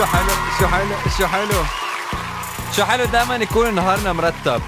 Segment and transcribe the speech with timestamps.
[0.00, 1.64] شو حلو شو حلو شو حلو؟
[2.76, 4.62] شو حلو دائما يكون نهارنا مرتب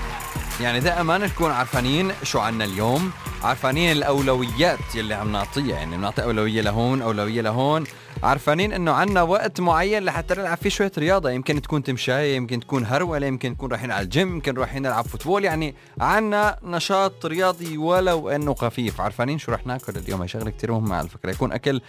[0.60, 3.12] يعني دائما نكون عارفانين شو عنا اليوم.
[3.44, 7.84] عارفانين الأولويات يلي عم نعطيها يعني بنعطي أولوية لهون أولوية لهون.
[8.22, 11.30] عارفانين إنه عنا وقت معين لحتى نلعب فيه شوية رياضة.
[11.30, 15.44] يمكن تكون تمشاية يمكن تكون هرولة يمكن نكون رايحين على الجيم يمكن رايحين نلعب فوتبول.
[15.44, 19.00] يعني عنا نشاط رياضي ولو إنه خفيف.
[19.00, 21.30] عارفانين شو رح ناكل اليوم؟ هي شغلة كثير مهمة على فكرة.
[21.30, 21.80] يكون أكل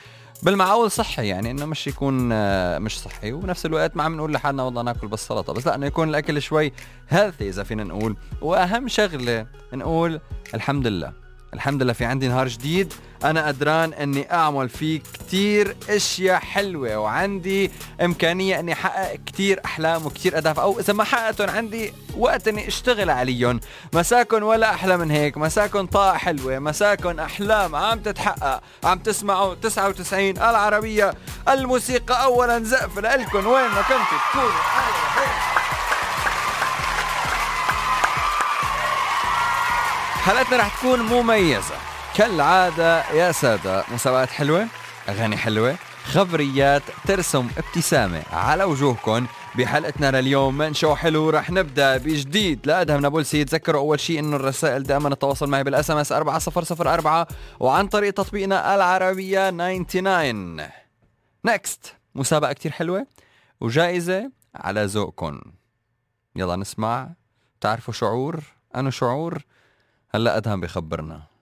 [0.44, 3.32] بالمعقول صحي يعني إنه مش يكون آه، مش صحي.
[3.32, 6.42] ونفس الوقت ما عم نقول لحالنا والله ناكل بس سلطة بس لا انه يكون الأكل
[6.42, 6.74] شوي
[7.10, 8.16] هيلثي إذا فينا نقول.
[8.42, 10.20] وأهم شغلة نقول
[10.54, 11.23] الحمد لله.
[11.54, 12.94] الحمد لله في عندي نهار جديد.
[13.24, 17.72] أنا قدران إني أعمل فيه كتير أشياء حلوة وعندي
[18.02, 23.10] إمكانية إني أحقق كتير أحلام وكتير أهداف أو إذا ما حققتهم عندي وقت إني أشتغل
[23.10, 23.60] عليهم.
[23.94, 30.38] مساكن ولا أحلى من هيك مساكن طاقة حلوة مساكن أحلام عم تتحقق عم تسمعوا 99
[30.38, 31.14] العربية.
[31.50, 35.53] الموسيقى اولا زقف لكم وين ما كنتوا تكونوا
[40.24, 41.76] حلقتنا رح تكون مميزة.
[42.16, 44.68] كالعادة يا سادة مسابقات حلوة
[45.10, 52.68] أغاني حلوة خبريات ترسم ابتسامة على وجوهكم بحلقتنا لليوم من شو حلو رح نبدأ بجديد.
[52.68, 57.28] لأدهم نابلسي تذكروا أول شيء إنه الرسائل دائما التواصل معي بال SMS 4004
[57.60, 60.68] وعن طريق تطبيقنا العربية 99
[61.46, 63.08] نكست مسابقة كتير حلوة
[63.62, 65.42] وجائزة على ذوقكم
[66.36, 67.10] يلا نسمع.
[67.62, 68.44] تعرفوا شعور؟
[68.76, 69.42] أنا شعور؟
[70.16, 71.33] هلأ أدهم بخبرنا.